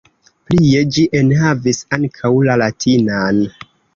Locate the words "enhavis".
1.19-1.83